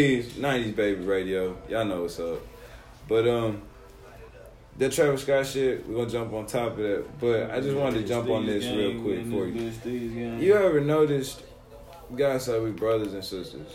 [0.00, 1.56] 90s baby radio.
[1.68, 2.40] Y'all know what's up.
[3.06, 3.62] But um
[4.76, 7.20] that Travis Scott shit, we're gonna jump on top of that.
[7.20, 9.70] But I just wanted to jump on this real quick for you.
[10.40, 11.44] You ever noticed
[12.16, 13.68] guys say we brothers and sisters?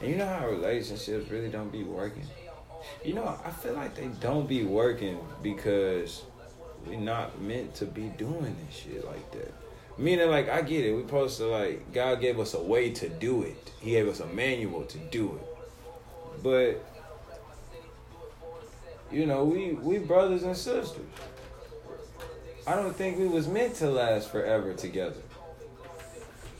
[0.00, 2.26] And you know how relationships really don't be working?
[3.04, 6.22] You know, I feel like they don't be working because
[6.86, 9.52] we're not meant to be doing this shit like that.
[9.98, 10.92] Meaning, like, I get it.
[10.92, 13.72] We supposed to, like, God gave us a way to do it.
[13.80, 16.42] He gave us a manual to do it.
[16.42, 16.84] But,
[19.10, 21.04] you know, we, we brothers and sisters.
[22.66, 25.20] I don't think we was meant to last forever together.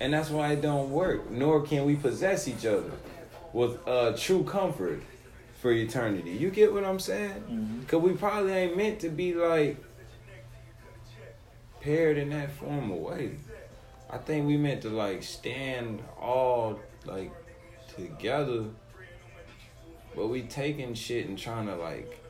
[0.01, 1.31] And that's why it don't work.
[1.31, 2.91] Nor can we possess each other
[3.53, 5.03] with uh, true comfort
[5.61, 6.31] for eternity.
[6.31, 7.43] You get what I'm saying?
[7.51, 7.83] Mm-hmm.
[7.85, 9.83] Cause we probably ain't meant to be like
[11.81, 13.37] paired in that formal way.
[14.11, 17.33] I think we meant to like stand all like
[17.95, 18.65] together,
[20.17, 22.25] but we taking shit and trying to like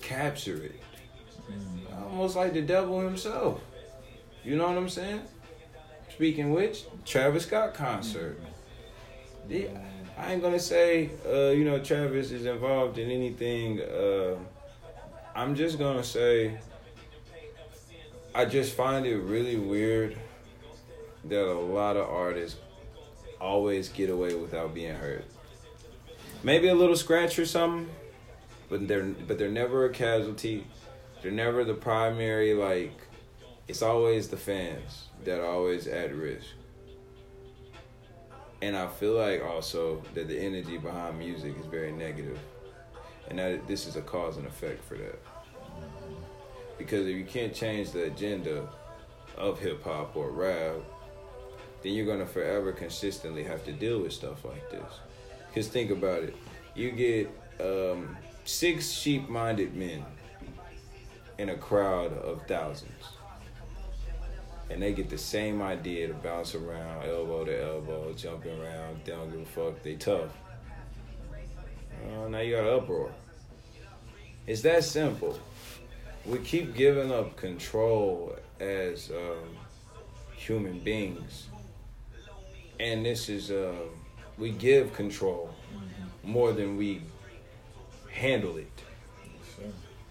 [0.00, 0.80] capture it.
[2.02, 3.60] Almost like the devil himself.
[4.42, 5.22] You know what I'm saying?
[6.08, 8.40] Speaking which, Travis Scott concert.
[9.48, 9.68] Yeah,
[10.16, 13.80] I ain't gonna say uh, you know Travis is involved in anything.
[13.80, 14.36] Uh,
[15.34, 16.58] I'm just gonna say
[18.32, 20.16] I just find it really weird
[21.24, 22.58] that a lot of artists
[23.40, 25.24] always get away without being hurt.
[26.42, 27.90] Maybe a little scratch or something,
[28.68, 30.66] but they're but they're never a casualty.
[31.22, 32.92] They're never the primary like.
[33.66, 36.46] It's always the fans that are always at risk.
[38.62, 42.38] And I feel like also that the energy behind music is very negative,
[43.28, 45.18] and that this is a cause and effect for that.
[46.80, 48.66] Because if you can't change the agenda
[49.36, 50.76] of hip hop or rap,
[51.82, 54.90] then you're gonna forever consistently have to deal with stuff like this.
[55.48, 56.34] Because think about it,
[56.74, 60.02] you get um, six sheep-minded men
[61.36, 63.04] in a crowd of thousands,
[64.70, 69.04] and they get the same idea to bounce around, elbow to elbow, jumping around.
[69.04, 69.82] Don't give a fuck.
[69.82, 70.30] They tough.
[71.30, 73.12] Uh, now you got an uproar.
[74.46, 75.38] It's that simple
[76.24, 79.56] we keep giving up control as um,
[80.36, 81.46] human beings,
[82.78, 83.72] and this is uh,
[84.38, 85.54] we give control
[86.22, 87.02] more than we
[88.10, 88.82] handle it,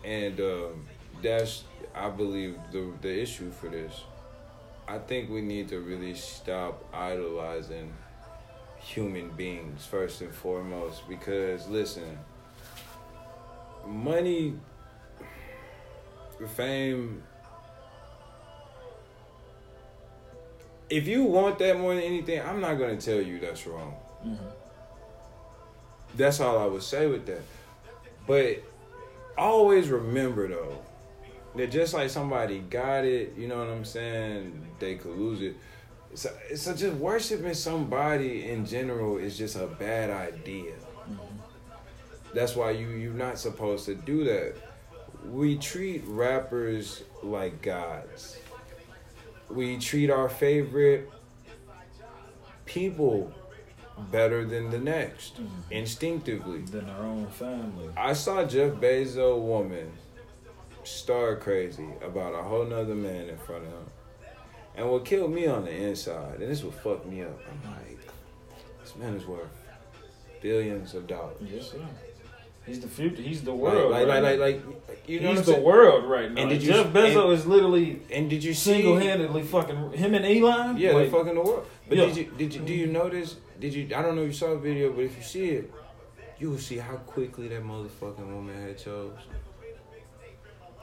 [0.03, 0.87] and um,
[1.21, 1.63] that's
[1.95, 4.03] I believe the the issue for this.
[4.87, 7.93] I think we need to really stop idolizing
[8.79, 12.17] human beings first and foremost because listen,
[13.85, 14.55] money
[16.47, 17.23] fame.
[20.89, 23.95] If you want that more than anything, I'm not gonna tell you that's wrong.
[24.25, 24.45] Mm-hmm.
[26.15, 27.41] That's all I would say with that.
[28.25, 28.63] But
[29.37, 30.77] always remember though
[31.55, 34.67] that just like somebody got it, you know what I'm saying?
[34.79, 35.55] They could lose it.
[36.15, 40.73] So, so just worshiping somebody in general is just a bad idea.
[42.33, 44.55] That's why you you're not supposed to do that
[45.25, 48.37] we treat rappers like gods.
[49.49, 51.09] We treat our favorite
[52.65, 53.31] people
[54.11, 55.71] better than the next, Mm-hmm.
[55.73, 56.61] instinctively.
[56.61, 57.89] Than our own family.
[57.97, 59.91] I saw Jeff Bezos woman
[60.83, 63.85] star crazy about a whole nother man in front of him.
[64.75, 67.99] And what killed me on the inside, and this would fuck me up, I'm like,
[68.81, 69.49] this man is worth
[70.41, 71.35] billions of dollars.
[71.41, 71.79] Yes, sir.
[72.69, 73.21] He's the future.
[73.21, 73.91] He's the world.
[73.91, 75.63] like, right like, like, like, you know He's the saying?
[75.63, 76.41] world right now.
[76.41, 80.23] And did you- Jeff Bezos is literally And did you see single-handedly fucking him and
[80.25, 80.77] Elon.
[80.77, 81.65] Yeah, like, they're fucking the world.
[81.87, 82.05] But Yeah.
[82.05, 83.37] did you did you do you notice?
[83.59, 83.87] Did you?
[83.95, 85.73] I don't know if you saw the video, but if you see it,
[86.37, 89.17] you will see how quickly that motherfucking woman had chose.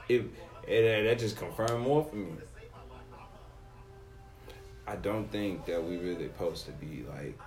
[0.08, 0.22] It,
[0.66, 2.32] it that just confirmed more for me.
[4.88, 7.38] I don't think that we really supposed to be like.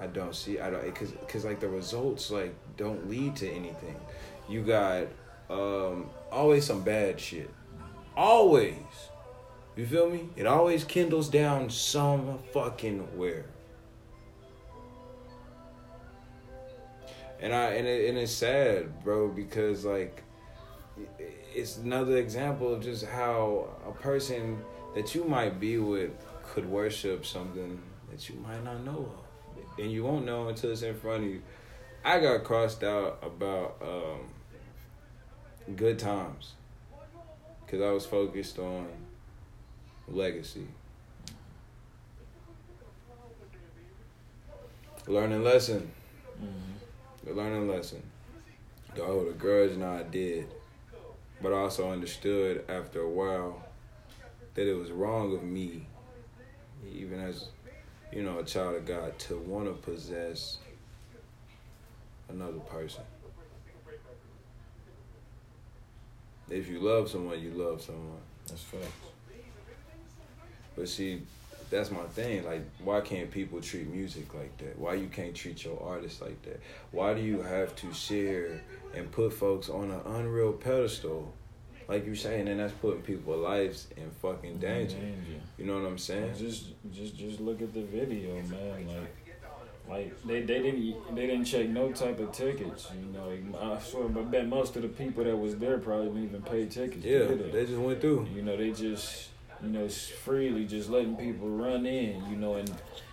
[0.00, 0.60] I don't see.
[0.60, 3.96] I don't because because like the results like don't lead to anything.
[4.48, 5.06] You got
[5.50, 7.50] um always some bad shit.
[8.16, 8.76] Always.
[9.76, 10.28] You feel me?
[10.36, 13.46] It always kindles down some fucking where.
[17.40, 20.22] And I and it, and it's sad, bro, because like
[21.54, 24.58] it's another example of just how a person
[24.94, 26.12] that you might be with
[26.44, 27.80] could worship something
[28.10, 29.23] that you might not know of,
[29.78, 31.42] and you won't know until it's in front of you.
[32.04, 36.52] I got crossed out about um, good times
[37.64, 38.86] because I was focused on
[40.08, 40.66] legacy.
[45.06, 45.90] Learning lesson.
[46.40, 47.26] Mhm.
[47.26, 48.02] The learning lesson.
[48.94, 49.76] I hold a grudge?
[49.76, 50.46] No, I did.
[51.42, 53.62] But I also understood after a while
[54.54, 55.86] that it was wrong of me,
[56.90, 57.48] even as,
[58.14, 60.58] you know, a child of God, to want to possess
[62.28, 63.02] another person.
[66.48, 68.20] If you love someone, you love someone.
[68.46, 68.84] That's facts.
[70.76, 71.22] But see,
[71.70, 72.44] that's my thing.
[72.44, 74.78] Like, why can't people treat music like that?
[74.78, 76.60] Why you can't treat your artists like that?
[76.92, 78.60] Why do you have to share
[78.94, 81.32] and put folks on an unreal pedestal?
[81.86, 84.96] Like you saying, and that's putting people's lives in fucking danger.
[85.58, 86.34] You know what I'm saying?
[86.38, 88.86] Just, just, just look at the video, man.
[88.86, 89.16] Like,
[89.86, 92.88] like they, they didn't, they didn't check no type of tickets.
[92.98, 96.24] You know, I swear, I bet most of the people that was there probably didn't
[96.24, 97.04] even pay tickets.
[97.04, 98.28] Yeah, get they just went through.
[98.34, 99.28] You know, they just,
[99.62, 102.72] you know, freely just letting people run in, you know, and,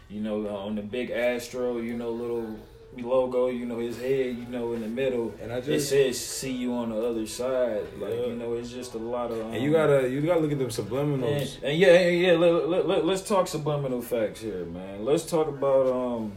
[0.09, 2.57] you know, uh, on the big Astro, you know, little
[2.97, 5.33] logo, you know, his head, you know, in the middle.
[5.41, 8.25] And I just It says "See you on the other side." Like Yeah.
[8.27, 9.39] you know, it's just a lot of.
[9.39, 11.57] Um, and you gotta you gotta look at them and, subliminals.
[11.63, 12.31] and yeah, yeah, yeah.
[12.33, 15.05] Let, let, let, let's talk subliminal facts here, man.
[15.05, 16.33] Let's talk about um.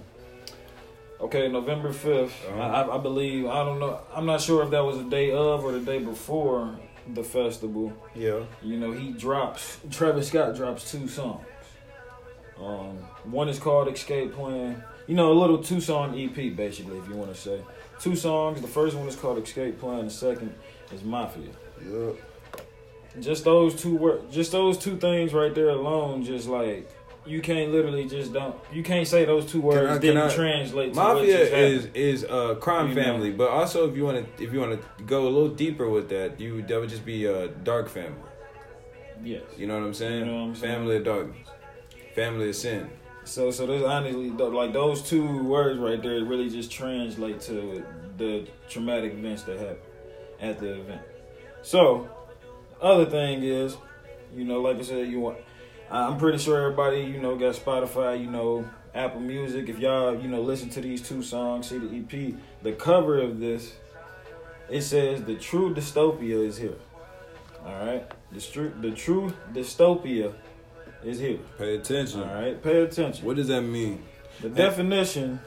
[1.20, 2.60] Okay, November 5th Uh-huh.
[2.60, 4.00] I, I, I believe I don't know.
[4.14, 6.78] I'm not sure if that was the day of or the day before
[7.14, 7.92] the festival.
[8.14, 8.40] Yeah.
[8.62, 11.46] You know, he drops Travis Scott drops two songs.
[12.60, 14.82] Um, one is called Escape Plan.
[15.06, 17.60] You know, a little two song EP basically, if you want to say.
[18.00, 18.60] Two songs.
[18.60, 20.04] The first one is called Escape Plan.
[20.06, 20.54] The second
[20.92, 21.50] is Mafia.
[21.86, 22.10] Yeah.
[23.20, 26.90] Just those two wor- just those two things right there alone, just like
[27.26, 30.34] you can't literally just don't you can't say those two words I- can didn't I-
[30.34, 33.02] translate Mafia is is a crime You know.
[33.02, 35.88] family, but also if you want to if you want to go a little deeper
[35.88, 38.18] with that, you that would just be a dark family.
[39.22, 39.42] yes.
[39.56, 40.18] You know what I'm saying?
[40.20, 40.74] You know what I'm saying?
[40.74, 41.48] Family of darkness,
[42.16, 42.90] family of sin.
[43.24, 47.84] So, so there's honestly like those two words right there really just translate to
[48.18, 49.76] the traumatic events that happen
[50.40, 51.00] at the event.
[51.62, 52.08] So,
[52.80, 53.76] other thing is,
[54.34, 55.38] you know, like I said, you want.
[55.90, 59.68] I'm pretty sure everybody, you know, got Spotify, you know, Apple Music.
[59.68, 63.38] If y'all, you know, listen to these two songs, see the EP, the cover of
[63.38, 63.74] this,
[64.68, 66.76] it says the true dystopia is here.
[67.64, 70.34] All right, the true, the true dystopia
[71.06, 71.38] is here.
[71.58, 72.20] Pay attention.
[72.22, 73.24] All right, pay attention.
[73.24, 74.02] What does that mean?
[74.40, 75.40] The definition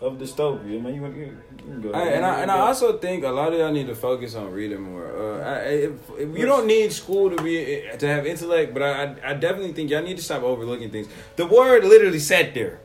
[0.00, 0.94] of dystopia, man.
[0.94, 1.92] You, you, you can go.
[1.92, 4.52] I, and I and I also think a lot of y'all need to focus on
[4.52, 5.06] reading more.
[5.06, 9.16] Uh, I, if, if you don't need school to be to have intellect, but I
[9.24, 11.08] I definitely think y'all need to stop overlooking things.
[11.36, 12.80] The word literally sat there,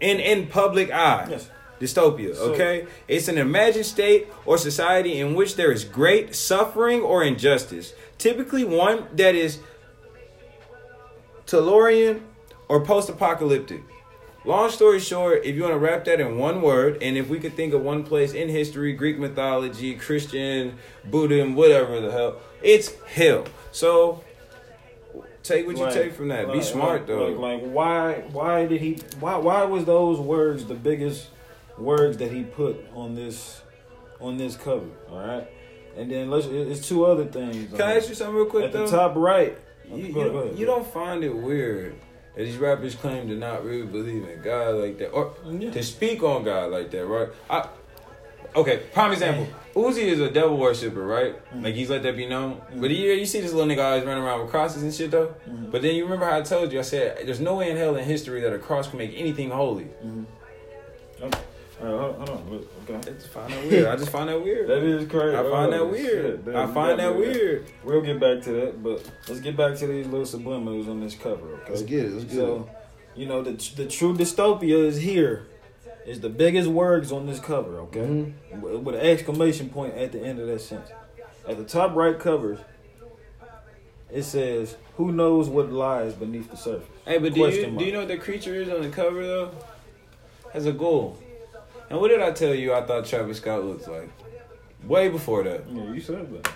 [0.00, 1.26] in in public eye.
[1.30, 1.50] Yes.
[1.80, 2.88] Dystopia, So- okay?
[3.06, 8.64] It's an imagined state or society in which there is great suffering or injustice, typically
[8.64, 9.60] one that is
[11.48, 12.22] totalitarian
[12.68, 13.82] or post apocalyptic.
[14.44, 17.40] Long story short, if you want to wrap that in one word, and if we
[17.40, 22.94] could think of one place in history, Greek mythology, Christian, Buddhism, whatever the hell, it's
[23.06, 23.44] hell.
[23.72, 24.22] So
[25.42, 26.52] take what you Like- take from that.
[26.52, 27.26] Be smart like- though.
[27.26, 28.12] Like, like, why?
[28.32, 28.98] Why did he?
[29.18, 29.36] Why?
[29.36, 31.28] Why was those words the biggest
[31.76, 33.60] words that he put on this
[34.20, 34.86] on this cover?
[35.10, 35.46] All right,
[35.96, 36.46] and then let's.
[36.46, 37.70] It's two other things.
[37.72, 38.86] Can I um, ask you something real quick At though?
[38.86, 39.58] the top right.
[39.90, 40.58] You, you, go ahead.
[40.58, 41.94] you don't find it weird
[42.36, 45.70] that these rappers claim to not really believe in God like that, or Yeah.
[45.70, 47.28] to speak on God like that, right?
[47.50, 47.68] I,
[48.54, 49.46] okay, prime example.
[49.74, 51.34] Uzi is a devil worshiper, right?
[51.54, 51.64] Mm.
[51.64, 52.60] Like he's let that be known.
[52.76, 55.34] But you, you see this little nigga always running around with crosses and shit though.
[55.48, 55.70] Mhm.
[55.70, 56.78] But then you remember how I told you?
[56.80, 59.50] I said there's no way in hell in history that a cross can make anything
[59.50, 59.86] holy.
[60.04, 60.24] Mhm.
[61.22, 61.38] Okay.
[61.80, 62.50] All right, hold, hold on.
[62.50, 63.12] Look, I Okay.
[63.12, 63.86] just find that weird.
[63.86, 64.68] I just find that weird.
[64.68, 65.36] That is crazy.
[65.36, 66.44] I find that Oh, weird.
[66.44, 66.54] shit.
[66.54, 67.64] I find that me with weird.
[67.84, 71.14] We'll get back to that, but let's get back to these little subliminals on this
[71.14, 71.60] cover.
[71.70, 71.84] Okay.
[71.84, 72.12] get it.
[72.14, 72.68] Let's So,
[73.14, 75.46] you know, the the true dystopia is here.
[76.06, 78.00] Is the biggest words on this cover, okay?
[78.00, 78.60] Mm-hmm.
[78.62, 80.90] With with an exclamation point at the end of that sentence.
[81.46, 82.58] At the top right covers,
[84.10, 87.84] it says, "Who knows what lies beneath the surface?" Hey, but do you Question do
[87.84, 89.50] you know what the creature is on the cover though?
[90.52, 91.18] Has a goal.
[91.90, 92.74] And what did I tell you?
[92.74, 94.10] I thought Travis Scott looked like
[94.84, 95.64] way before that.
[95.70, 96.52] Yeah, you said that.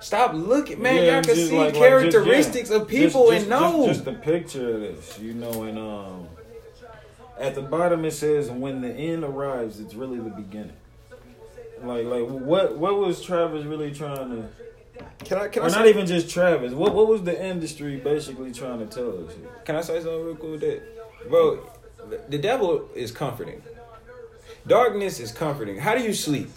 [0.00, 0.96] Stop looking, man.
[0.96, 2.76] Yeah, y'all can see like- like just- characteristics yeah.
[2.76, 3.86] of people Just- and just- know.
[3.86, 6.28] Just, just the picture of this, you know, and um,
[7.38, 10.76] at the bottom it says, "When the end arrives, it's really the beginning."
[11.82, 14.48] Like, like what what was Travis really trying to?
[15.24, 16.72] can I can Or not even just Travis.
[16.74, 19.48] What what was the industry basically trying to tell us here?
[19.64, 20.82] Can I say something real cool with that?
[21.30, 21.66] Bro,
[22.28, 23.62] the devil is comforting.
[24.66, 25.78] Darkness is comforting.
[25.78, 26.50] How do you sleep?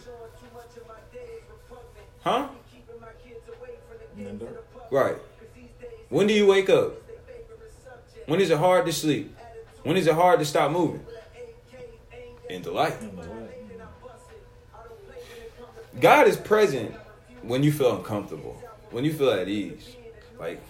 [2.21, 2.47] Huh?
[2.47, 2.47] Uh,
[4.89, 5.17] Right.
[6.09, 6.93] When do you wake up?
[8.25, 9.35] When is it hard to sleep?
[9.83, 11.05] When is it hard to stop moving?
[12.49, 12.55] in.
[12.55, 12.95] In the light.
[15.99, 16.93] God is present
[17.41, 18.61] when you feel uncomfortable,
[18.91, 19.95] when you feel at ease.
[20.39, 20.61] Like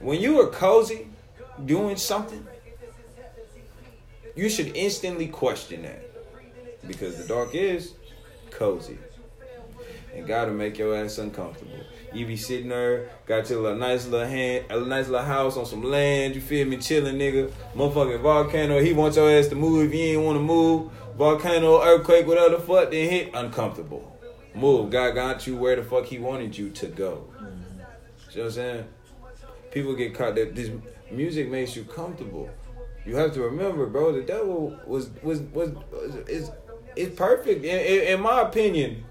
[0.00, 1.06] when you are cozy
[1.64, 2.46] doing something,
[4.34, 6.08] you should instantly question that.
[6.86, 7.94] Because the dark is
[8.50, 8.98] cozy.
[10.14, 11.78] And God will make your ass uncomfortable.
[12.12, 15.64] You be sitting there, got your little nice little hand, a nice little house on
[15.64, 16.34] some land.
[16.34, 17.50] You feel me, chilling, nigga.
[17.74, 18.80] Motherfucking volcano.
[18.80, 20.92] He wants your ass to move if you ain't want to move.
[21.16, 24.18] Volcano, earthquake, whatever the fuck, then hit uncomfortable.
[24.54, 24.90] Move.
[24.90, 27.24] God got you where the fuck He wanted you to go.
[27.36, 27.80] Mm-hmm.
[28.32, 28.84] You know what I'm saying?
[29.70, 30.70] People get caught that this
[31.10, 32.50] music makes you comfortable.
[33.04, 34.12] You have to remember, bro.
[34.12, 36.50] The devil was was was, was is
[36.94, 39.04] is perfect in, in, in my opinion.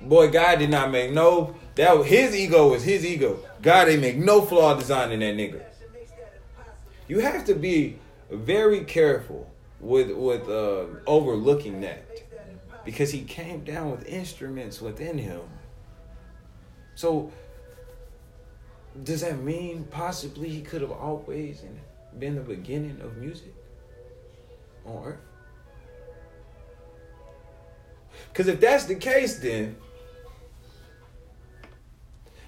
[0.00, 1.54] Boy, God did not make no.
[1.74, 3.38] That was, his ego was his ego.
[3.60, 5.62] God didn't make no flaw design in that nigga.
[7.06, 7.98] You have to be
[8.30, 9.50] very careful
[9.80, 12.04] with with uh, overlooking that
[12.84, 15.42] because he came down with instruments within him.
[16.94, 17.30] So
[19.04, 21.62] does that mean possibly he could have always
[22.18, 23.54] been the beginning of music
[24.84, 25.20] on earth?
[28.32, 29.76] Because if that's the case, then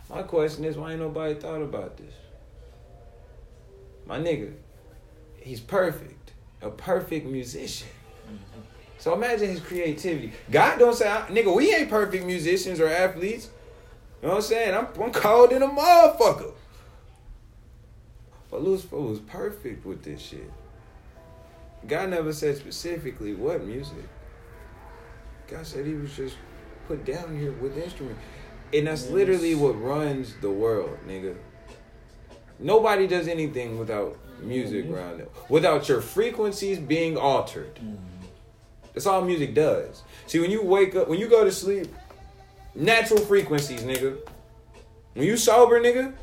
[0.09, 2.13] my question is why ain't nobody thought about this?
[4.07, 4.53] My nigga,
[5.41, 7.89] he's perfect, a perfect musician.
[8.99, 10.33] So imagine his creativity.
[10.51, 13.49] God don't say, nigga, we ain't perfect musicians or athletes.
[14.21, 14.75] You know what I'm saying?
[14.75, 16.53] I'm, I'm in a motherfucker.
[18.51, 20.51] But Lucifer was perfect with this shit.
[21.87, 24.09] God never said specifically what music.
[25.49, 26.37] God said he was just
[26.87, 28.21] put down here with instruments.
[28.73, 29.11] And that's yes.
[29.11, 31.37] literally what runs the world, nigga.
[32.59, 34.95] Nobody does anything without music mm-hmm.
[34.95, 35.29] around them.
[35.49, 37.75] Without your frequencies being altered.
[37.77, 37.97] Mm-hmm.
[38.93, 40.03] That's all music does.
[40.27, 41.89] See, when you wake up, when you go to sleep,
[42.75, 44.19] natural frequencies, nigga.
[45.15, 46.15] When you sober, nigga,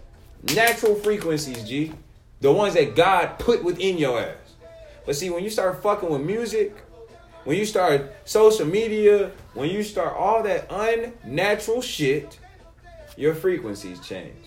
[0.55, 1.93] natural frequencies, G.
[2.41, 4.35] The ones that God put within your ass.
[5.05, 6.75] But see, when you start fucking with music,
[7.45, 12.37] when you start social media, when you start all that unnatural shit,
[13.15, 14.45] your frequencies change.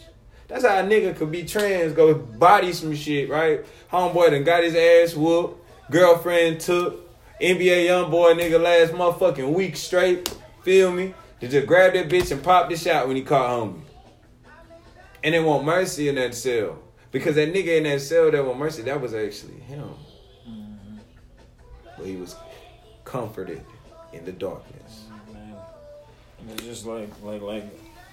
[0.48, 3.64] That's how a nigga could be trans, go body some shit, right?
[3.90, 5.64] Homeboy done got his ass whooped.
[5.90, 7.08] Girlfriend took.
[7.40, 10.28] NBA YoungBoy nigga last motherfucking week straight.
[10.62, 11.14] Feel me?
[11.40, 13.80] To just grab that bitch and pop the shot when he caught homie.
[15.24, 16.78] And they want mercy in that cell.
[17.12, 19.90] Because that nigga in that cell that want mercy, that was actually him.
[20.48, 20.98] Mm-hmm.
[21.96, 22.36] But he was
[23.04, 23.64] comforted
[24.12, 25.04] in the darkness.
[25.32, 25.54] Man.
[26.40, 27.64] And it's just like like like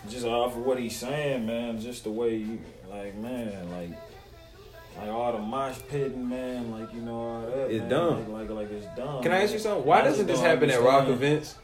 [0.09, 3.91] just off of what he's saying, man, just the way you like, man, like
[4.97, 7.69] like all the mosh pitting, man, like you know all that.
[7.69, 7.89] It's man.
[7.89, 8.33] dumb.
[8.33, 9.21] Like, like, like it's dumb.
[9.21, 9.85] Can I ask you something?
[9.85, 11.55] Why doesn't this happen at rock events?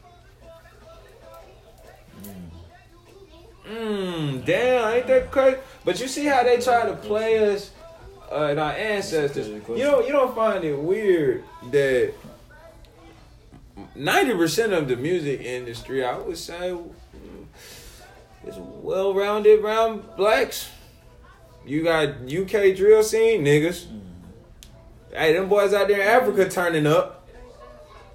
[3.68, 5.58] Mmm, damn, ain't that crazy?
[5.84, 7.70] But you see how they try to play us
[8.30, 9.48] uh, and our ancestors.
[9.48, 12.12] You know, you don't find it weird that
[13.94, 16.76] ninety percent of the music industry, I would say,
[18.46, 20.70] is well-rounded around blacks.
[21.66, 23.86] You got UK drill scene niggas.
[25.10, 27.26] Hey, them boys out there in Africa turning up.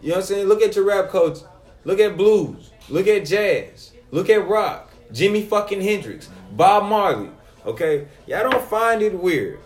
[0.01, 0.47] You know what I'm saying?
[0.47, 1.39] Look at your rap coach.
[1.85, 2.71] Look at blues.
[2.89, 3.93] Look at jazz.
[4.11, 4.88] Look at rock.
[5.11, 6.29] Jimi fucking Hendrix.
[6.51, 7.29] Bob Marley.
[7.65, 8.07] Okay?
[8.27, 9.59] Y'all don't find it weird.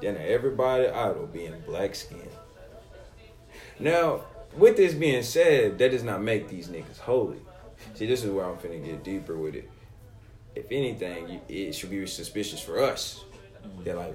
[0.00, 2.28] Then everybody idol being black skin.
[3.78, 4.22] Now,
[4.56, 7.38] with this being said, that does not make these niggas holy.
[7.94, 9.70] See, this is where I'm finna get deeper with it.
[10.54, 13.24] If anything, it should be suspicious for us.
[13.84, 14.14] They're like,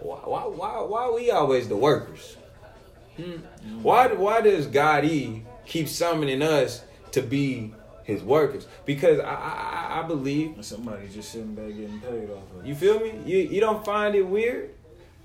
[0.00, 2.36] why, why, why, why we always the workers?
[3.16, 3.38] Hmm?
[3.82, 7.74] Why, why does God E keep summoning us to be
[8.08, 8.66] his workers?
[8.86, 12.66] Because I, I, I believe somebody just sitting back getting paid off of.
[12.66, 13.12] You feel me?
[13.26, 14.70] You, you don't find it weird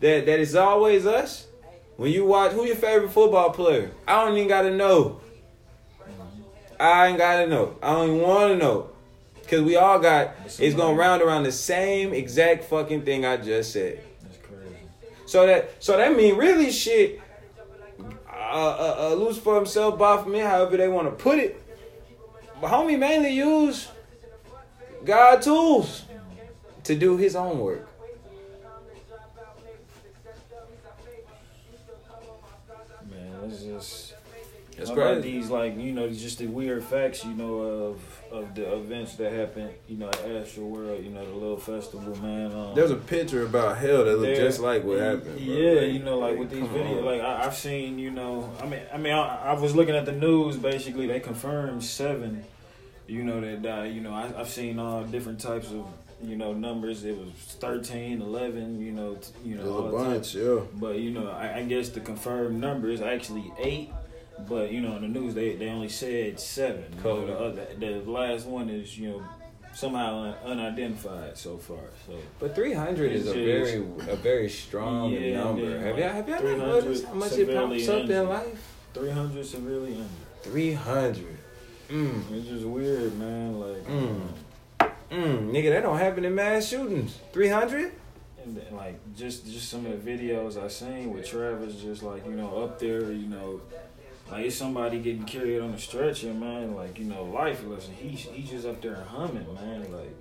[0.01, 1.47] that that it's always us?
[1.95, 3.91] When you watch, who your favorite football player?
[4.05, 5.21] I don't even gotta know.
[6.77, 7.77] I ain't gotta know.
[7.81, 8.89] I don't even wanna know.
[9.47, 13.71] Cause we all got it's gonna round around the same exact fucking thing I just
[13.71, 14.01] said.
[14.21, 14.75] That's crazy.
[15.25, 17.21] So that so that mean really shit.
[18.27, 21.62] Uh, uh, uh Lucifer himself, buy for me, however they want to put it.
[22.63, 23.89] But homie mainly use
[25.03, 26.05] God tools
[26.85, 27.89] to do his own work.
[33.11, 34.13] Man, that's just
[34.93, 35.39] about crazy.
[35.39, 39.31] these like you know just the weird facts you know of of the events that
[39.31, 42.53] happened you know at Astroworld you know the little festival man.
[42.53, 45.35] Um, There's a picture about hell that looked just like what happened.
[45.35, 45.43] bro.
[45.43, 47.05] Yeah, Like, you know, like with these videos, on.
[47.05, 50.05] like I, I've seen, you know, I mean, I mean, I, I was looking at
[50.05, 50.57] the news.
[50.57, 52.43] Basically, they confirmed seven,
[53.07, 53.93] you know, that died.
[53.93, 55.85] You know, I, I've seen all different types of,
[56.21, 57.03] you know, numbers.
[57.03, 57.29] It was
[57.59, 60.33] 13, 11, you know, t- you know, There's all a types.
[60.33, 60.59] bunch, yeah.
[60.79, 63.89] But you know, I, I guess the confirmed number is actually eight.
[64.49, 66.85] But you know, in the news they, they only said seven.
[66.97, 69.23] You know, the other the last one is you know
[69.75, 71.77] somehow un- unidentified so far.
[72.07, 73.75] So But 300 is a very
[74.11, 75.61] a very strong Yeah, number.
[75.69, 78.73] yeah, have y'all have y'all 300 noticed how much it severely pops up in life?
[78.95, 80.07] three hundred severely injured.
[80.41, 81.25] 300.
[81.93, 82.31] Mm.
[82.31, 83.59] It's just weird, man.
[83.59, 84.21] Like, Mm.
[85.11, 87.19] Mm, nigga, that don't happen in mass shootings.
[87.33, 87.91] 300?
[88.43, 92.25] and then, like just just some of the videos I seen with Travis, just like
[92.25, 93.61] you know up there, you know,
[94.29, 96.75] like it's somebody getting carried on a stretcher, man.
[96.75, 99.89] Like you know, lifeless, and he's he's just up there humming, man.
[99.93, 100.13] Like,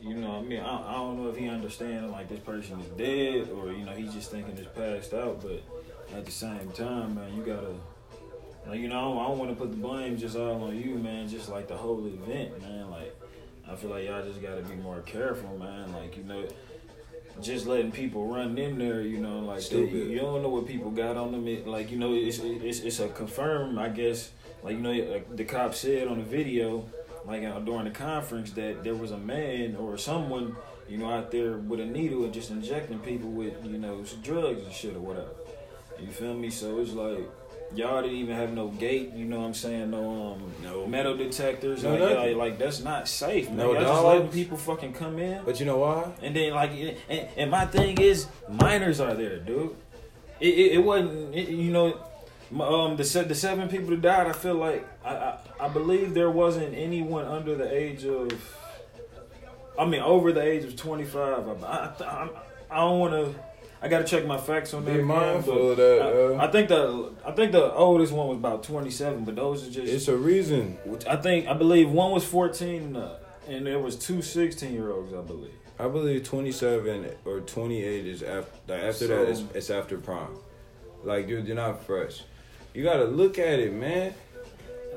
[0.00, 2.88] you know, I mean, I, I don't know if he understands like this person is
[2.90, 5.62] dead or you know he's just thinking it's passed out, but
[6.16, 7.72] at the same time, man, you gotta.
[8.68, 10.96] Like, you know, I don't, don't want to put the blame just all on you,
[10.96, 11.26] man.
[11.26, 12.90] Just like the whole event, man.
[12.90, 13.18] Like,
[13.66, 15.92] I feel like y'all just gotta be more careful, man.
[15.94, 16.46] Like, you know,
[17.40, 20.90] just letting people run in there, you know, like they, you don't know what people
[20.90, 21.48] got on them.
[21.48, 24.30] It, like, you know, it's it's it's a confirmed, I guess.
[24.62, 26.84] Like, you know, like the cop said on the video,
[27.24, 30.56] like uh, during the conference, that there was a man or someone,
[30.88, 34.62] you know, out there with a needle and just injecting people with, you know, drugs
[34.62, 35.30] and shit or whatever.
[35.98, 36.50] You feel me?
[36.50, 37.30] So it's like.
[37.74, 39.90] Y'all didn't even have no gate, you know what I'm saying?
[39.90, 40.86] No um No.
[40.86, 41.82] metal detectors.
[41.84, 43.58] No like, like, that's not safe, man.
[43.58, 45.44] No Y'all just letting people fucking come in.
[45.44, 46.10] But you know why?
[46.22, 46.70] And then like,
[47.08, 49.76] and, and my thing is, minors are there, dude.
[50.40, 52.00] It, it, it wasn't, it, you know,
[52.62, 54.26] um, the se- the seven people that died.
[54.26, 58.30] I feel like I, I I believe there wasn't anyone under the age of,
[59.78, 61.46] I mean, over the age of twenty five.
[61.62, 62.28] I, I, I,
[62.70, 63.47] I don't want to.
[63.80, 64.96] I gotta check my facts on that.
[64.96, 66.02] Be mindful of that.
[66.02, 69.36] I, uh, I think the I think the oldest one was about twenty seven, but
[69.36, 69.92] those are just.
[69.92, 70.78] it's a reason.
[71.08, 75.12] I think I believe one was fourteen, uh, and there was two 16 year olds.
[75.14, 75.52] I believe.
[75.80, 78.50] I believe 27 or 28 is after.
[78.66, 80.36] Like after So- that, it's, it's after prom.
[81.04, 82.22] Like dude, you're not fresh.
[82.74, 84.12] You gotta look at it, man.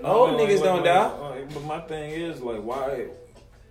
[0.04, 1.30] Old like, niggas like, don't like, die.
[1.30, 3.10] like, but my thing is like, why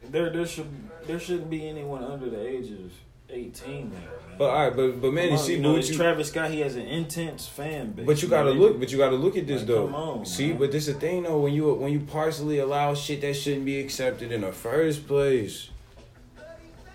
[0.09, 0.69] there there should
[1.07, 2.93] there shouldn't be anyone under the ages.
[3.33, 3.91] Eighteen.
[3.91, 4.03] Man.
[4.39, 6.29] But all right, but but man, Come you on, see, you know, what you Travis
[6.29, 6.51] Scott.
[6.51, 8.07] He has an intense fan base.
[8.07, 8.81] But you gotta look.
[8.81, 9.89] But you gotta look at this Like, though.
[9.95, 10.59] on, See, man.
[10.59, 11.39] but this is the thing though.
[11.41, 15.69] When you when you partially allow shit that shouldn't be accepted in the first place.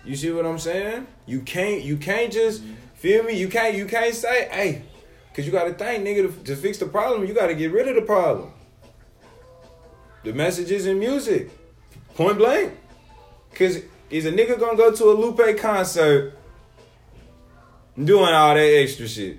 [0.04, 1.06] You see what I'm saying?
[1.26, 1.82] You can't.
[1.82, 2.74] You can't just Mm-hmm.
[2.94, 3.36] feel me.
[3.38, 3.74] You can't.
[3.76, 4.82] You can't say, hey,
[5.28, 7.94] because you gotta think, nigga, to, to fix the problem, you gotta get rid of
[7.96, 8.50] the problem.
[10.24, 11.50] The messages in music,
[12.14, 12.72] point blank.
[13.54, 16.34] Cause is a nigga gonna go to a Lupe concert
[18.02, 19.38] doing all that extra shit?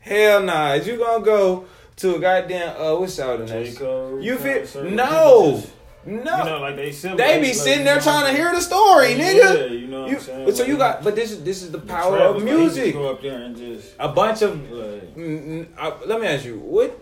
[0.00, 0.72] Hell nah.
[0.74, 1.66] Is you gonna go
[1.96, 3.76] to a goddamn uh what's out that?
[3.76, 4.74] Cole You fit?
[4.74, 5.62] no.
[6.06, 6.14] No.
[6.16, 9.32] You know, like they they be like, sitting there trying to hear the story, Yeah,
[9.34, 9.80] nigga.
[9.80, 10.44] you know what You- I'm saying?
[10.46, 12.64] but so you got but this is this is the power Travis, of like, he
[12.64, 12.94] just music.
[12.94, 16.46] Go up there and just A bunch of like, Mm, mm, uh, let me ask
[16.46, 16.98] you, what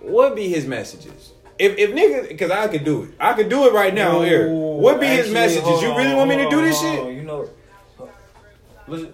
[0.00, 1.32] what be his messages?
[1.60, 4.28] If if nigga, because I could do it, I could do it right now on.
[4.28, 5.82] Ooh, What be his actually, messages?
[5.82, 7.04] You really on, want me to do this hold shit?
[7.06, 7.48] on, You know,
[8.88, 9.12] listen,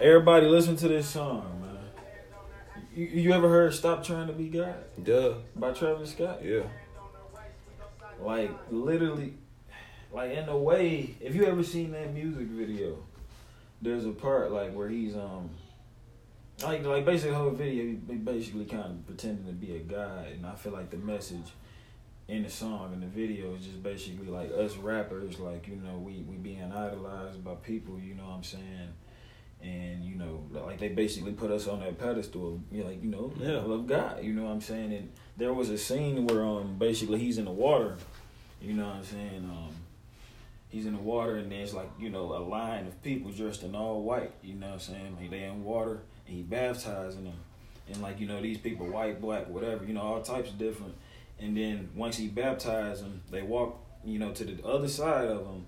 [0.00, 1.78] everybody listen to this song, man.
[2.94, 6.44] You, you ever heard "Stop Trying to Be God" Duh, by Travis Scott?
[6.44, 6.60] yeah.
[8.20, 9.34] Like literally,
[10.12, 12.98] like in a way, if you ever seen that music video,
[13.80, 15.50] there's a part like where he's um.
[16.62, 17.94] Like, like basically the whole video,
[18.24, 21.52] basically kind of pretending to be a guy, and I feel like the message
[22.26, 25.98] in the song and the video is just basically like us rappers, like you know,
[25.98, 28.88] we we being idolized by people, you know what I'm saying,
[29.62, 33.08] and you know, like they basically put us on that pedestal, you know, like you
[33.08, 33.58] know, Yeah.
[33.58, 37.20] of God, you know what I'm saying, and there was a scene where um basically
[37.20, 37.96] he's in the water,
[38.60, 39.74] you know what I'm saying, um.
[40.70, 43.74] He's in the water and there's like, you know, a line of people dressed in
[43.74, 45.16] all white, you know what I'm saying?
[45.18, 47.32] Like they in water and he baptizing them.
[47.90, 50.94] And like, you know, these people white, black, whatever, you know, all types of different.
[51.40, 55.46] And then once he baptized them, they walk, you know, to the other side of
[55.46, 55.66] him.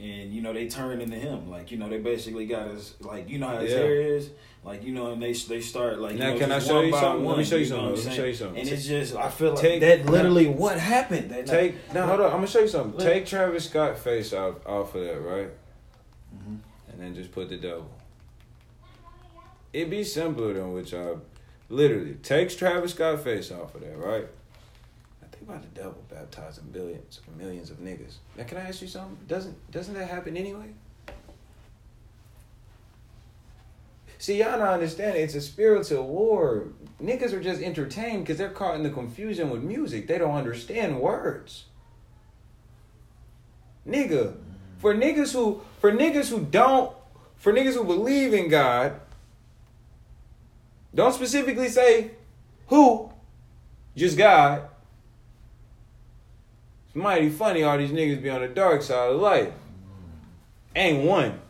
[0.00, 1.50] And, you know, they turn into him.
[1.50, 3.78] Like, you know, they basically got his, like, you know how his Yeah.
[3.78, 4.30] hair is?
[4.64, 6.92] Like, you know, and they they start, like, Now, you know, can I show you
[6.92, 7.24] something?
[7.26, 7.94] Let me show you know something.
[7.96, 8.60] Let me show you something.
[8.60, 11.46] And it's just, I feel like Take- that literally what happened that.
[11.46, 12.26] Take now, hold on.
[12.26, 12.98] I'm gonna show you something.
[12.98, 13.06] Look.
[13.06, 15.48] Take Travis Scott face off off of that, right?
[16.34, 16.58] Mhm.
[16.92, 17.88] And then just put the devil.
[19.72, 21.20] It be simpler than what y'all
[21.68, 24.26] literally takes Travis Scott face off of that, right?
[25.22, 28.16] I think about the devil baptizing billions or millions of niggas.
[28.36, 29.16] Now, can I ask you something?
[29.28, 30.72] Doesn't doesn't that happen anyway?
[34.18, 35.16] See, y'all not understand.
[35.16, 36.64] It's a spiritual war.
[37.02, 40.08] Niggas are just entertained because they're caught in the confusion with music.
[40.08, 41.64] They don't understand words.
[43.88, 44.34] Nigga,
[44.78, 46.94] for niggas who for niggas who don't
[47.36, 49.00] for niggas who believe in God,
[50.94, 52.12] don't specifically say
[52.68, 53.10] who,
[53.96, 54.68] just God.
[56.86, 59.52] It's mighty funny all these niggas be on the dark side of life.
[60.74, 61.40] Ain't one.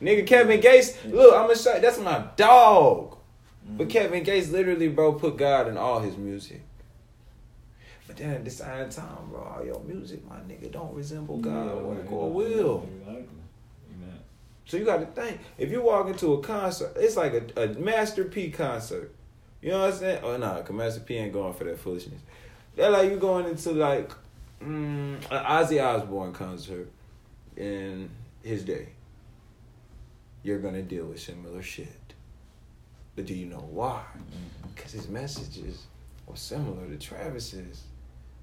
[0.00, 3.16] Nigga Kevin Gates, look, I'm gonna show that's my dog.
[3.64, 3.90] But mm-hmm.
[3.92, 6.62] Kevin Gates literally, bro, put God in all his music.
[8.08, 11.66] But then at the same time, bro, all your music, my nigga, don't resemble God
[11.66, 12.88] Yeah, or, or will.
[13.00, 13.38] Exactly.
[14.66, 17.68] So you got to think if you walk into a concert, it's like a, a
[17.78, 19.12] Master P concert.
[19.60, 20.20] You know what I'm saying?
[20.22, 22.20] Oh nah, cause Master P ain't going for that foolishness.
[22.74, 24.10] They're like you going into like
[24.60, 26.90] mm, an Ozzy Osbourne concert
[27.56, 28.10] in
[28.42, 28.88] his day.
[30.42, 32.14] You're gonna deal with similar shit,
[33.14, 34.02] but do you know why?
[34.74, 35.86] Because his messages
[36.26, 37.84] were similar to Travis's.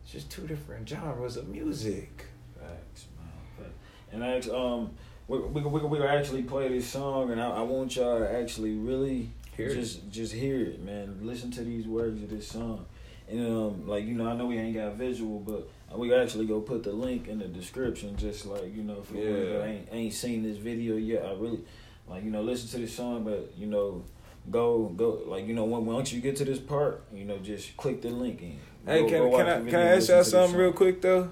[0.03, 2.25] It's just two different genres of music.
[2.57, 3.71] Facts, man.
[4.11, 4.91] And I um,
[5.29, 8.73] we we we we actually play this song, and I, I want y'all to actually
[8.73, 9.75] really Hear it.
[9.75, 11.19] just just hear it, man.
[11.21, 12.85] Listen to these words of this song,
[13.29, 16.59] and um, like you know, I know we ain't got visual, but we actually go
[16.61, 19.59] put the link in the description, just like you know, for Yeah.
[19.59, 21.23] that ain't ain't seen this video yet.
[21.25, 21.59] I really
[22.07, 24.03] like you know listen to this song, but you know.
[24.49, 27.75] Go go like you know when once you get to this part you know just
[27.77, 30.57] click the link and Hey, go- can, go can I can I ask y'all something
[30.57, 31.29] real quick though?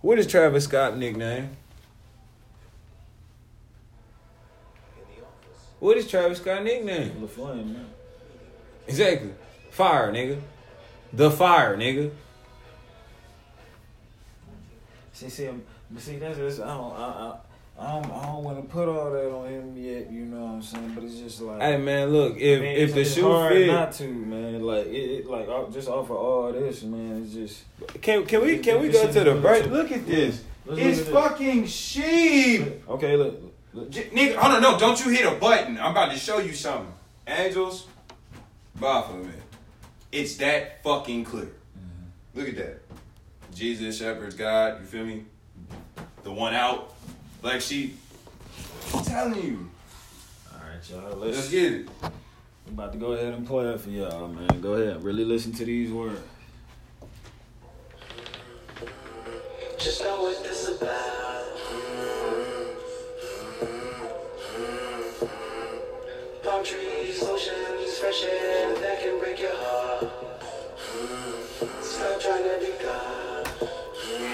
[0.00, 1.50] What is Travis Scott nickname?
[5.80, 7.10] What is Travis Scott nickname?
[7.22, 7.86] LaFlame, man.
[8.86, 9.32] Exactly.
[9.70, 10.38] Fire, nigga.
[11.12, 12.10] The fire, nigga.
[15.14, 17.36] See, see, um, but see, that's just, I don't, I, I,
[17.78, 20.10] I don't, I don't want to put all that on him yet.
[20.10, 20.92] You know what I'm saying?
[20.94, 24.04] But it's just like, Hey man, look, if man, if the shoe fit, not to,
[24.06, 24.62] man.
[24.62, 27.22] Like, it, it like just off of all this, man.
[27.22, 27.64] It's just
[28.02, 29.66] can can we can we go to the break?
[29.66, 30.42] Look at this.
[30.68, 32.86] It's fucking sheep.
[32.88, 33.16] okay.
[33.16, 33.49] Look.
[33.88, 35.78] J- nigga, hold on, no, don't you hit a button.
[35.78, 36.92] I'm about to show you something.
[37.26, 37.86] Angels,
[38.80, 39.42] bye for a minute.
[40.10, 41.44] It's that fucking clear.
[41.44, 42.38] Mm-hmm.
[42.38, 42.82] Look at that.
[43.54, 45.24] Jesus, Shepherd's God, you feel me?
[46.24, 46.94] The one out,
[47.42, 47.98] black sheep.
[48.92, 49.70] I'm telling you.
[50.52, 51.16] all right, y'all.
[51.18, 51.88] Let's, Let's get it.
[52.02, 54.60] I'm about to go ahead and play it for y'all, man.
[54.60, 56.20] Go ahead, really listen to these words.
[59.78, 61.49] Just know what this about.
[68.00, 70.08] Fresh that can break your heart.
[71.82, 74.29] Stop trying to be God.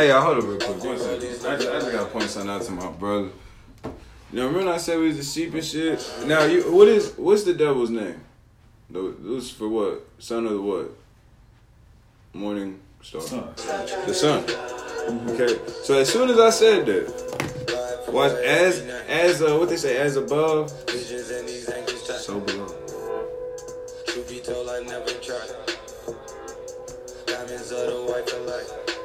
[0.00, 0.78] Hey, y'all, hold up real quick.
[0.82, 3.28] I just, I just gotta point something out to my brother.
[4.32, 6.02] Now, remember I said we was the sheep and shit?
[6.24, 8.18] Now, you, what is, what's the devil's name?
[8.88, 10.08] The- This for what?
[10.18, 10.90] Son of the what?
[12.32, 13.20] Morning star.
[13.20, 13.52] Son.
[14.06, 14.44] The sun.
[15.32, 15.58] Okay.
[15.82, 20.16] So as soon as I said that, watch as as uh, what they say as
[20.16, 22.16] above, Visions in these ankles tight.
[22.16, 22.68] so below.
[24.06, 25.50] Truth be told, I never tried.
[27.26, 28.99] Diamonds are the white for life.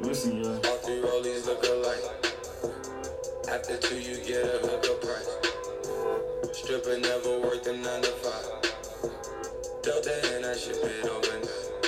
[0.00, 0.54] Listen, y'all.
[0.56, 2.34] All three rollies look alike.
[3.50, 5.30] After two, you get a hookup price.
[6.52, 8.74] Stripper never worked a nine to five.
[9.82, 11.82] Delta and I ship it overnight.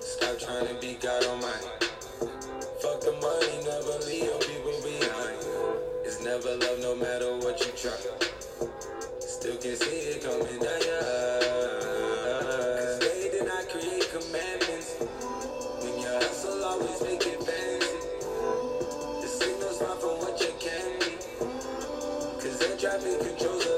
[0.00, 1.68] Stop trying to be God Almighty.
[2.80, 5.38] Fuck the money, never leave your people behind.
[6.04, 7.96] It's never love, no matter what you try.
[9.20, 11.40] Still can see it coming down your eye.
[12.80, 14.63] Cause they did not create commandments.
[22.40, 23.73] Cause air traffic controls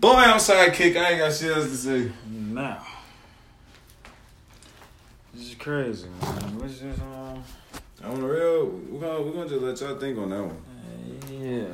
[0.00, 0.96] Boy, I'm sidekick.
[0.96, 2.12] I ain't got shit else to say.
[2.30, 2.84] Now,
[5.34, 6.58] this is crazy, man.
[6.58, 6.98] What's this?
[7.00, 7.42] Um,
[8.04, 10.62] On the real, we're gonna we're gonna just let y'all think on that one.
[11.30, 11.64] yeah,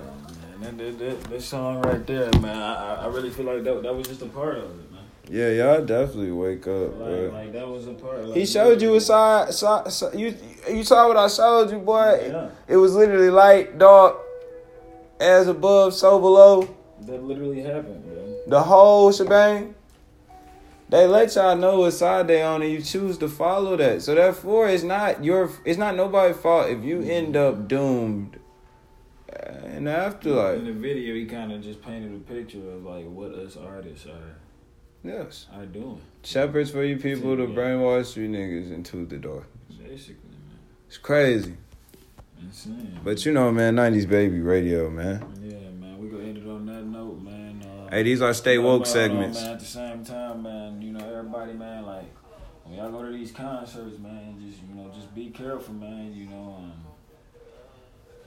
[0.59, 0.77] man.
[0.77, 2.57] That, that, that, that song right there, man.
[2.57, 5.03] I, I- really feel like that that was just a part of it, man.
[5.29, 8.25] Yeah, y'all definitely wake up, Like, like that was a part.
[8.27, 10.15] Like, He showed you a side, side, side.
[10.19, 10.35] You
[10.71, 12.27] you saw what I showed you, boy.
[12.31, 14.17] Yeah, It was literally light, dark,
[15.21, 16.75] as above, so below.
[17.03, 18.14] that literally happened, man.
[18.47, 19.75] The whole shebang.
[20.89, 24.03] They let y'all know what side they on, and you choose to follow that.
[24.03, 27.61] So therefore, it's not your, it's not nobody's fault if you end mm-hmm.
[27.61, 28.39] up doomed
[29.77, 33.33] in the In the video, he kind of just painted a picture of like what
[33.33, 34.37] us artists are
[35.03, 39.47] Yes, are doing, shepherds for you people to brainwash you niggas into the door.
[39.69, 40.59] basically, man.
[40.89, 41.59] It's crazy,
[42.41, 43.01] Insane.
[43.05, 45.23] but you know, man, '90s baby radio, man.
[46.01, 47.63] We gonna end it on that note, man.
[47.63, 49.41] Uh, Hey, these are stay woke but, uh, segments.
[49.41, 52.13] man, at the same time, man, you know, everybody, man, like
[52.65, 56.13] when y'all go to these concerts, man, just you know, just be careful, man.
[56.15, 56.73] You know, um,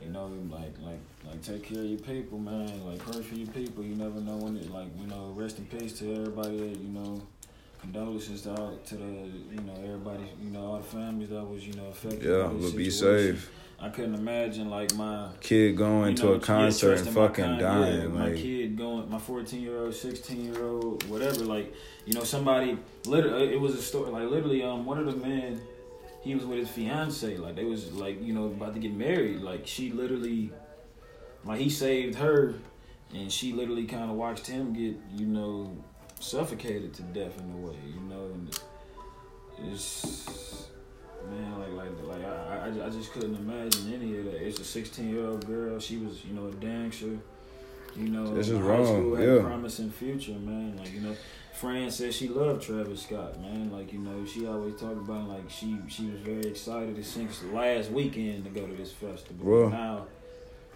[0.01, 2.85] you know, like like like take care of your people, man.
[2.85, 3.83] Like pray for your people.
[3.83, 6.89] You never know when it, like you know, rest in peace to everybody that you
[6.89, 7.21] know.
[7.79, 11.65] Condolences to all, to the you know everybody you know all the families that was
[11.65, 12.23] you know affected.
[12.23, 13.51] Yeah, by this be safe.
[13.79, 18.01] I couldn't imagine like my Kid going you to a concert and fucking kind- dying,
[18.01, 21.43] yeah, my kid going, my fourteen year old, sixteen year old, whatever.
[21.43, 21.73] Like,
[22.05, 24.09] you know, somebody literally, it was a story.
[24.09, 25.61] Like, literally, um, one of the men,
[26.21, 27.37] he was with his fiance.
[27.37, 29.41] Like, they was like, you know, about to get married.
[29.41, 30.51] Like, she literally,
[31.45, 32.55] like, he saved her,
[33.13, 35.77] and she literally kind of watched him get, you know,
[36.19, 37.77] suffocated to death in a way.
[37.93, 38.59] You know, and
[39.71, 40.56] it's
[42.87, 44.45] I, just couldn't imagine any of that.
[44.45, 45.79] It's a 16 year old girl.
[45.79, 47.17] She was you know a dancer.
[47.95, 49.33] You know, This is wrong, School, had yeah.
[49.35, 50.77] a promising future, man.
[50.77, 51.15] Like you know,
[51.59, 53.71] Fran said she loved Travis Scott, man.
[53.71, 57.89] Like you know, she always talked about like she she was very excited since last
[57.89, 59.43] weekend to go to this festival.
[59.45, 59.69] Bro.
[59.69, 60.05] Now,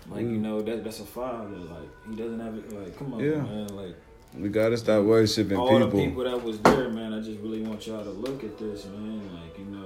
[0.10, 0.42] like you Mm.
[0.42, 1.56] know that that's a father.
[1.58, 2.72] Like he doesn't have it.
[2.74, 3.42] Like come on, Yeah.
[3.42, 3.68] man.
[3.68, 3.96] Like
[4.36, 6.00] We gotta stop worshiping all the people.
[6.00, 7.14] people that was there, man.
[7.14, 9.22] I just really want y'all to look at this, man.
[9.36, 9.81] Like you know,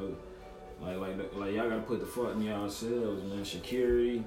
[0.85, 3.43] like like like y'all gotta put the fuck in yourselves, man.
[3.45, 4.23] Security,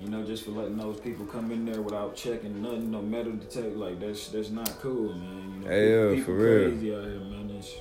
[0.00, 3.32] you know, just for letting those people come in there without checking nothing, no metal
[3.32, 3.70] detector.
[3.70, 5.52] Like that's that's not cool, man.
[5.54, 6.70] You know, Hey, yo, people for real.
[6.70, 7.50] crazy out here, man.
[7.58, 7.72] It's,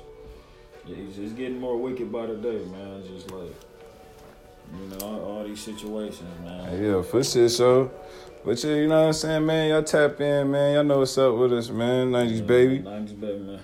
[0.87, 3.03] it's just getting more wicked by the day, man.
[3.05, 3.53] Just like
[4.79, 6.83] you know, all, all these situations, man.
[6.83, 7.91] Yeah, for shit, so.
[8.45, 9.69] But yeah, you know what I'm saying, man?
[9.69, 10.73] Y'all tap in, man.
[10.73, 12.11] Y'all know what's up with us, man.
[12.11, 12.79] 90s baby.
[12.79, 13.59] 90s baby, man.